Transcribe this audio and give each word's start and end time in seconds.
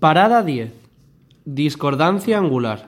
Parada 0.00 0.44
10. 0.44 0.72
Discordancia 1.44 2.38
angular. 2.38 2.86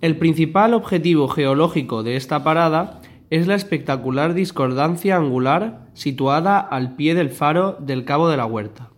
El 0.00 0.16
principal 0.16 0.74
objetivo 0.74 1.26
geológico 1.26 2.04
de 2.04 2.14
esta 2.14 2.44
parada 2.44 3.00
es 3.30 3.48
la 3.48 3.56
espectacular 3.56 4.32
discordancia 4.32 5.16
angular 5.16 5.88
situada 5.94 6.60
al 6.60 6.94
pie 6.94 7.16
del 7.16 7.30
faro 7.30 7.76
del 7.80 8.04
Cabo 8.04 8.28
de 8.28 8.36
la 8.36 8.46
Huerta 8.46 8.90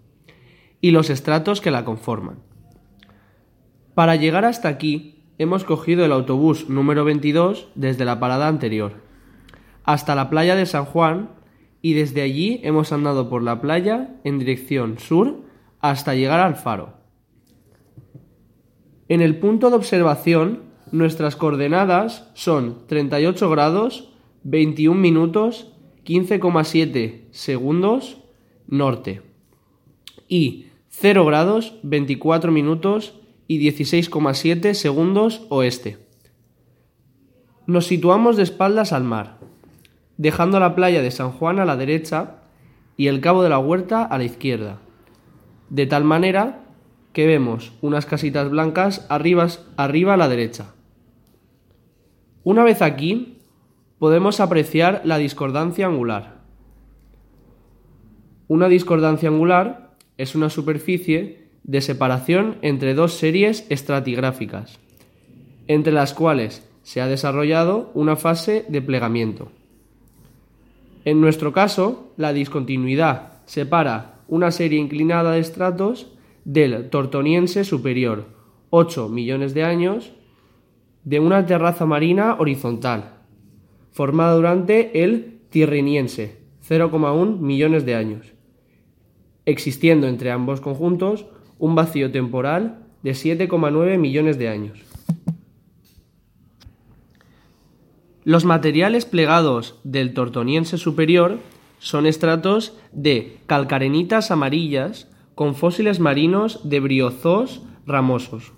y 0.83 0.91
los 0.91 1.09
estratos 1.09 1.63
que 1.63 1.71
la 1.71 1.87
conforman. 1.87 2.41
Para 3.95 4.17
llegar 4.17 4.45
hasta 4.45 4.69
aquí 4.69 5.23
hemos 5.39 5.65
cogido 5.65 6.05
el 6.05 6.13
autobús 6.13 6.69
número 6.69 7.07
22 7.07 7.69
desde 7.75 8.05
la 8.05 8.21
parada 8.21 8.47
anterior 8.47 8.93
hasta 9.85 10.15
la 10.15 10.29
playa 10.29 10.55
de 10.55 10.67
San 10.67 10.85
Juan 10.85 11.31
y 11.81 11.95
desde 11.95 12.21
allí 12.21 12.61
hemos 12.63 12.93
andado 12.93 13.31
por 13.31 13.43
la 13.43 13.63
playa 13.63 14.17
en 14.23 14.39
dirección 14.39 14.99
sur 14.99 15.44
hasta 15.91 16.15
llegar 16.15 16.41
al 16.41 16.57
faro. 16.57 16.95
En 19.07 19.21
el 19.21 19.39
punto 19.39 19.69
de 19.69 19.77
observación, 19.77 20.63
nuestras 20.93 21.37
coordenadas 21.37 22.31
son 22.33 22.87
38 22.87 23.51
grados, 23.51 24.11
21 24.45 24.99
minutos, 24.99 25.75
15,7 26.07 27.25
segundos 27.33 28.17
norte 28.67 29.21
y 30.27 30.69
0 30.89 31.27
grados, 31.27 31.75
24 31.83 32.51
minutos 32.51 33.21
y 33.47 33.59
16,7 33.59 34.73
segundos 34.73 35.43
oeste. 35.51 35.99
Nos 37.67 37.85
situamos 37.85 38.39
de 38.39 38.43
espaldas 38.45 38.95
al 38.95 39.05
mar, 39.05 39.39
dejando 40.17 40.59
la 40.61 40.75
playa 40.75 41.03
de 41.03 41.11
San 41.11 41.31
Juan 41.31 41.59
a 41.59 41.67
la 41.67 41.77
derecha 41.77 42.37
y 42.97 43.09
el 43.09 43.21
Cabo 43.21 43.43
de 43.43 43.51
la 43.51 43.59
Huerta 43.59 44.03
a 44.03 44.17
la 44.17 44.25
izquierda 44.25 44.81
de 45.71 45.87
tal 45.87 46.05
manera 46.05 46.65
que 47.13 47.27
vemos 47.27 47.73
unas 47.81 48.07
casitas 48.07 48.51
blancas 48.51 49.07
arriba, 49.09 49.47
arriba 49.77 50.15
a 50.15 50.17
la 50.17 50.29
derecha. 50.29 50.75
Una 52.43 52.65
vez 52.65 52.83
aquí, 52.83 53.39
podemos 53.99 54.41
apreciar 54.41 55.01
la 55.05 55.19
discordancia 55.19 55.87
angular. 55.87 56.43
Una 58.49 58.69
discordancia 58.69 59.29
angular 59.29 59.95
es 60.19 60.35
una 60.35 60.51
superficie 60.51 61.49
de 61.63 61.81
separación 61.81 62.59
entre 62.61 62.95
dos 62.95 63.15
series 63.15 63.67
estratigráficas, 63.71 64.79
entre 65.67 65.93
las 65.93 66.13
cuales 66.13 66.69
se 66.83 67.01
ha 67.01 67.07
desarrollado 67.07 67.91
una 67.95 68.17
fase 68.17 68.67
de 68.69 68.83
plegamiento. 68.83 69.51
En 71.07 71.21
nuestro 71.21 71.53
caso, 71.53 72.13
la 72.17 72.33
discontinuidad 72.33 73.33
separa 73.47 74.14
una 74.29 74.51
serie 74.51 74.79
inclinada 74.79 75.33
de 75.33 75.41
estratos 75.41 76.13
del 76.45 76.91
Tortoniense 76.91 77.65
superior, 77.65 78.27
8 78.71 79.09
millones 79.09 79.55
de 79.55 79.65
años, 79.65 80.13
de 81.05 81.21
una 81.21 81.47
terraza 81.47 81.87
marina 81.87 82.37
horizontal, 82.39 83.19
formada 83.93 84.35
durante 84.35 85.05
el 85.05 85.41
Tirreniense, 85.51 86.39
0,1 86.67 87.39
millones 87.39 87.85
de 87.85 87.95
años, 87.95 88.33
existiendo 89.45 90.09
entre 90.09 90.31
ambos 90.31 90.61
conjuntos 90.61 91.27
un 91.59 91.75
vacío 91.75 92.11
temporal 92.11 92.87
de 93.03 93.13
7,9 93.13 93.99
millones 93.99 94.39
de 94.39 94.49
años. 94.49 94.83
Los 98.25 98.47
materiales 98.47 99.05
plegados 99.05 99.79
del 99.85 100.15
Tortoniense 100.15 100.79
superior 100.79 101.41
son 101.85 102.07
estratos 102.07 102.73
de 102.93 103.41
calcarenitas 103.45 104.31
amarillas 104.31 105.07
con 105.35 105.55
fósiles 105.55 106.01
marinos 106.01 106.67
de 106.67 106.81
briozoos 106.81 107.61
ramosos, 107.85 108.55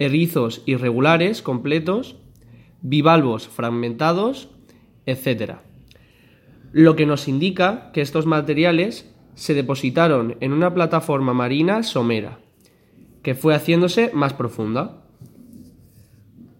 erizos 0.00 0.64
irregulares 0.66 1.40
completos, 1.40 2.16
bivalvos 2.82 3.46
fragmentados, 3.46 4.48
etc. 5.06 5.58
Lo 6.72 6.96
que 6.96 7.06
nos 7.06 7.28
indica 7.28 7.92
que 7.92 8.00
estos 8.00 8.26
materiales 8.26 9.08
se 9.36 9.54
depositaron 9.54 10.36
en 10.40 10.52
una 10.52 10.74
plataforma 10.74 11.34
marina 11.34 11.84
somera, 11.84 12.40
que 13.22 13.36
fue 13.36 13.54
haciéndose 13.54 14.10
más 14.14 14.32
profunda. 14.32 15.04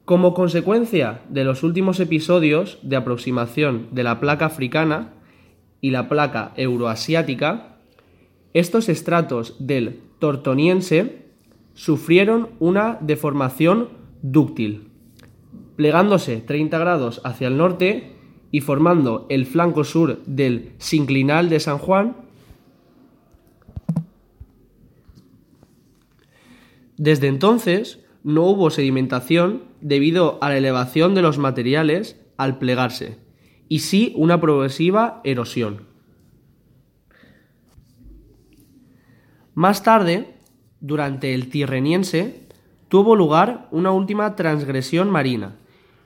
Como 0.05 0.33
consecuencia 0.33 1.23
de 1.29 1.43
los 1.43 1.65
últimos 1.65 1.99
episodios 1.99 2.79
de 2.83 2.95
aproximación 2.95 3.89
de 3.91 4.05
la 4.05 4.21
placa 4.21 4.47
africana, 4.47 5.15
y 5.81 5.91
la 5.91 6.09
placa 6.09 6.53
euroasiática, 6.57 7.77
estos 8.55 8.89
estratos 8.89 9.57
del 9.59 10.01
Tortoniense 10.19 11.27
sufrieron 11.75 12.49
una 12.59 12.99
deformación 13.01 13.91
dúctil, 14.23 14.89
plegándose 15.77 16.39
30 16.41 16.79
grados 16.79 17.21
hacia 17.25 17.49
el 17.49 17.57
norte 17.57 18.17
y 18.51 18.61
formando 18.61 19.27
el 19.29 19.47
flanco 19.47 19.85
sur 19.85 20.23
del 20.27 20.73
sinclinal 20.79 21.49
de 21.49 21.61
San 21.61 21.79
Juan. 21.79 22.17
Desde 26.97 27.29
entonces 27.29 28.01
no 28.25 28.43
hubo 28.45 28.71
sedimentación 28.71 29.63
debido 29.81 30.39
a 30.43 30.49
la 30.49 30.59
elevación 30.59 31.15
de 31.15 31.23
los 31.23 31.39
materiales 31.39 32.21
al 32.37 32.59
plegarse 32.59 33.28
y 33.69 33.81
sí 33.81 34.13
una 34.17 34.41
progresiva 34.41 35.21
erosión. 35.25 35.87
Más 39.55 39.83
tarde, 39.83 40.35
durante 40.81 41.35
el 41.35 41.49
Tirreniense, 41.49 42.49
tuvo 42.89 43.17
lugar 43.17 43.69
una 43.71 43.91
última 43.91 44.37
transgresión 44.37 45.11
marina 45.11 45.57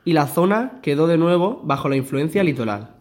y 0.04 0.14
la 0.14 0.26
zona 0.26 0.80
quedó 0.82 1.06
de 1.06 1.18
nuevo 1.18 1.60
bajo 1.62 1.88
la 1.88 1.96
influencia 1.96 2.42
litoral. 2.42 2.96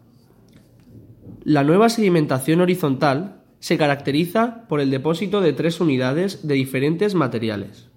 La 1.44 1.63
nueva 1.63 1.89
sedimentación 1.89 2.61
horizontal 2.61 3.41
se 3.59 3.77
caracteriza 3.77 4.67
por 4.67 4.81
el 4.81 4.91
depósito 4.91 5.41
de 5.41 5.53
tres 5.53 5.79
unidades 5.79 6.47
de 6.47 6.55
diferentes 6.55 7.16
materiales. 7.16 7.89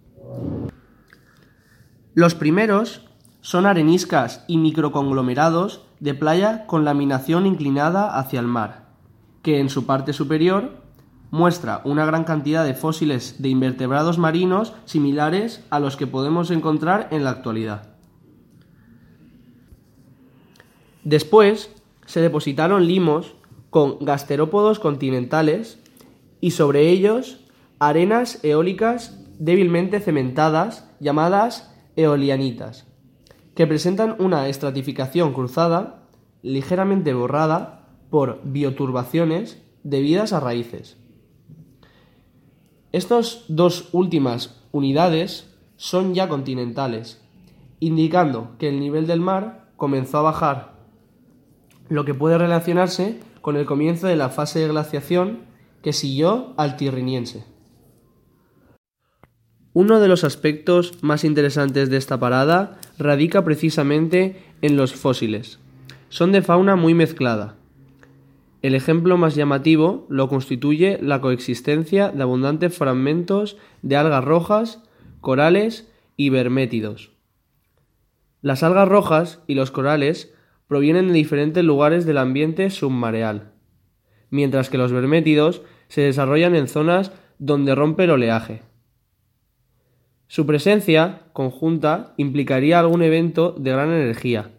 Los 2.14 2.34
primeros 2.34 3.08
son 3.40 3.66
areniscas 3.66 4.44
y 4.46 4.56
microconglomerados 4.58 5.83
de 6.00 6.14
playa 6.14 6.66
con 6.66 6.84
laminación 6.84 7.46
inclinada 7.46 8.18
hacia 8.18 8.40
el 8.40 8.46
mar, 8.46 8.86
que 9.42 9.60
en 9.60 9.68
su 9.68 9.86
parte 9.86 10.12
superior 10.12 10.82
muestra 11.30 11.80
una 11.84 12.06
gran 12.06 12.24
cantidad 12.24 12.64
de 12.64 12.74
fósiles 12.74 13.42
de 13.42 13.48
invertebrados 13.48 14.18
marinos 14.18 14.72
similares 14.84 15.64
a 15.70 15.80
los 15.80 15.96
que 15.96 16.06
podemos 16.06 16.50
encontrar 16.50 17.08
en 17.10 17.24
la 17.24 17.30
actualidad. 17.30 17.88
Después 21.02 21.70
se 22.06 22.20
depositaron 22.20 22.86
limos 22.86 23.34
con 23.70 23.98
gasterópodos 24.00 24.78
continentales 24.78 25.78
y 26.40 26.52
sobre 26.52 26.88
ellos 26.88 27.44
arenas 27.78 28.38
eólicas 28.44 29.18
débilmente 29.38 30.00
cementadas 30.00 30.88
llamadas 31.00 31.74
eolianitas 31.96 32.86
que 33.54 33.66
presentan 33.66 34.16
una 34.18 34.48
estratificación 34.48 35.32
cruzada 35.32 36.08
ligeramente 36.42 37.14
borrada 37.14 37.88
por 38.10 38.40
bioturbaciones 38.44 39.62
debidas 39.82 40.32
a 40.32 40.40
raíces. 40.40 40.96
Estas 42.92 43.44
dos 43.48 43.88
últimas 43.92 44.60
unidades 44.72 45.52
son 45.76 46.14
ya 46.14 46.28
continentales, 46.28 47.20
indicando 47.80 48.56
que 48.58 48.68
el 48.68 48.78
nivel 48.78 49.06
del 49.06 49.20
mar 49.20 49.72
comenzó 49.76 50.18
a 50.18 50.22
bajar, 50.22 50.74
lo 51.88 52.04
que 52.04 52.14
puede 52.14 52.38
relacionarse 52.38 53.20
con 53.40 53.56
el 53.56 53.66
comienzo 53.66 54.06
de 54.06 54.16
la 54.16 54.30
fase 54.30 54.60
de 54.60 54.68
glaciación 54.68 55.40
que 55.82 55.92
siguió 55.92 56.54
al 56.56 56.76
tirriniense. 56.76 57.44
Uno 59.76 59.98
de 59.98 60.06
los 60.06 60.22
aspectos 60.22 61.02
más 61.02 61.24
interesantes 61.24 61.90
de 61.90 61.96
esta 61.96 62.20
parada 62.20 62.78
radica 62.96 63.44
precisamente 63.44 64.40
en 64.62 64.76
los 64.76 64.94
fósiles. 64.94 65.58
Son 66.10 66.30
de 66.30 66.42
fauna 66.42 66.76
muy 66.76 66.94
mezclada. 66.94 67.56
El 68.62 68.76
ejemplo 68.76 69.16
más 69.16 69.34
llamativo 69.34 70.06
lo 70.08 70.28
constituye 70.28 71.00
la 71.02 71.20
coexistencia 71.20 72.10
de 72.10 72.22
abundantes 72.22 72.72
fragmentos 72.72 73.56
de 73.82 73.96
algas 73.96 74.22
rojas, 74.22 74.80
corales 75.20 75.90
y 76.16 76.28
vermétidos. 76.30 77.10
Las 78.42 78.62
algas 78.62 78.86
rojas 78.86 79.42
y 79.48 79.54
los 79.54 79.72
corales 79.72 80.32
provienen 80.68 81.08
de 81.08 81.14
diferentes 81.14 81.64
lugares 81.64 82.06
del 82.06 82.18
ambiente 82.18 82.70
submareal, 82.70 83.50
mientras 84.30 84.70
que 84.70 84.78
los 84.78 84.92
vermétidos 84.92 85.62
se 85.88 86.02
desarrollan 86.02 86.54
en 86.54 86.68
zonas 86.68 87.10
donde 87.40 87.74
rompe 87.74 88.04
el 88.04 88.10
oleaje. 88.10 88.62
Su 90.26 90.46
presencia 90.46 91.20
conjunta 91.32 92.14
implicaría 92.16 92.80
algún 92.80 93.02
evento 93.02 93.54
de 93.58 93.70
gran 93.72 93.90
energía, 93.90 94.50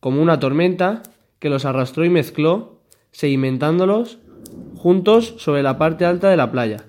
como 0.00 0.22
una 0.22 0.40
tormenta 0.40 1.02
que 1.38 1.50
los 1.50 1.64
arrastró 1.64 2.04
y 2.04 2.10
mezcló, 2.10 2.80
sedimentándolos 3.12 4.18
juntos 4.76 5.34
sobre 5.38 5.62
la 5.62 5.78
parte 5.78 6.04
alta 6.04 6.30
de 6.30 6.36
la 6.36 6.50
playa. 6.50 6.84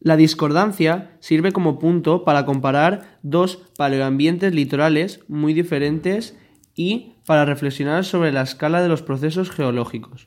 La 0.00 0.16
discordancia 0.16 1.10
sirve 1.20 1.52
como 1.52 1.78
punto 1.78 2.24
para 2.24 2.46
comparar 2.46 3.18
dos 3.22 3.58
paleoambientes 3.76 4.54
litorales 4.54 5.20
muy 5.28 5.52
diferentes 5.52 6.38
y 6.74 7.16
para 7.26 7.44
reflexionar 7.44 8.06
sobre 8.06 8.32
la 8.32 8.40
escala 8.40 8.80
de 8.80 8.88
los 8.88 9.02
procesos 9.02 9.50
geológicos, 9.50 10.26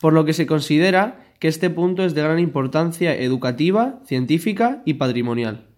por 0.00 0.12
lo 0.12 0.24
que 0.24 0.32
se 0.32 0.46
considera 0.46 1.20
que 1.38 1.48
este 1.48 1.70
punto 1.70 2.04
es 2.04 2.14
de 2.14 2.22
gran 2.22 2.38
importancia 2.38 3.14
educativa, 3.16 4.00
científica 4.06 4.82
y 4.84 4.94
patrimonial. 4.94 5.73